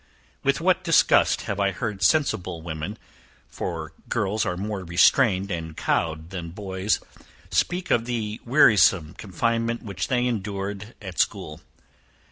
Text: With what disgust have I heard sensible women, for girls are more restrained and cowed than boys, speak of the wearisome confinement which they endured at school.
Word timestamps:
With 0.43 0.59
what 0.59 0.83
disgust 0.83 1.41
have 1.41 1.59
I 1.59 1.69
heard 1.69 2.01
sensible 2.01 2.63
women, 2.63 2.97
for 3.47 3.93
girls 4.09 4.47
are 4.47 4.57
more 4.57 4.83
restrained 4.83 5.51
and 5.51 5.77
cowed 5.77 6.31
than 6.31 6.49
boys, 6.49 6.99
speak 7.51 7.91
of 7.91 8.05
the 8.05 8.41
wearisome 8.43 9.13
confinement 9.13 9.83
which 9.83 10.07
they 10.07 10.25
endured 10.25 10.95
at 11.03 11.19
school. 11.19 11.61